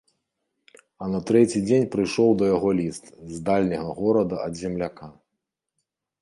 А 1.03 1.09
на 1.15 1.19
трэці 1.29 1.59
дзень 1.67 1.85
прыйшоў 1.95 2.29
да 2.39 2.45
яго 2.55 2.69
ліст 2.79 3.05
з 3.35 3.43
дальняга 3.51 3.91
горада 4.01 4.35
ад 4.47 4.53
земляка. 4.63 5.07